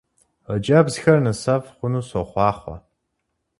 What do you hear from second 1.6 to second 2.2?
хъуну